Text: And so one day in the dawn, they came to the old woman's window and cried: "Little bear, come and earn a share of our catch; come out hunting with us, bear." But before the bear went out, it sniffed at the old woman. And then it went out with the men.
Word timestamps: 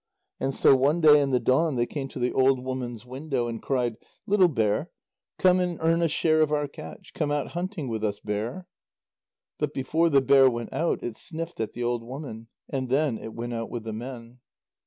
And 0.39 0.51
so 0.55 0.75
one 0.75 0.99
day 0.99 1.21
in 1.21 1.29
the 1.29 1.39
dawn, 1.39 1.75
they 1.75 1.85
came 1.85 2.07
to 2.07 2.17
the 2.17 2.33
old 2.33 2.65
woman's 2.65 3.05
window 3.05 3.47
and 3.47 3.61
cried: 3.61 3.97
"Little 4.25 4.47
bear, 4.47 4.89
come 5.37 5.59
and 5.59 5.77
earn 5.79 6.01
a 6.01 6.07
share 6.07 6.41
of 6.41 6.51
our 6.51 6.67
catch; 6.67 7.13
come 7.13 7.29
out 7.29 7.49
hunting 7.49 7.87
with 7.87 8.03
us, 8.03 8.19
bear." 8.19 8.65
But 9.59 9.75
before 9.75 10.09
the 10.09 10.19
bear 10.21 10.49
went 10.49 10.73
out, 10.73 11.03
it 11.03 11.17
sniffed 11.17 11.59
at 11.59 11.73
the 11.73 11.83
old 11.83 12.01
woman. 12.03 12.47
And 12.67 12.89
then 12.89 13.19
it 13.19 13.35
went 13.35 13.53
out 13.53 13.69
with 13.69 13.83
the 13.83 13.93
men. 13.93 14.39